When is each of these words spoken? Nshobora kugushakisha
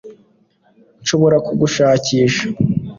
Nshobora 1.01 1.37
kugushakisha 1.45 2.43